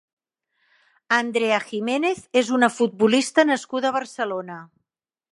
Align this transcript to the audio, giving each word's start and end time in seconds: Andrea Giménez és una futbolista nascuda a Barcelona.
Andrea 1.17 1.59
Giménez 1.65 2.23
és 2.41 2.49
una 2.59 2.69
futbolista 2.77 3.45
nascuda 3.53 3.91
a 3.91 3.97
Barcelona. 3.99 4.57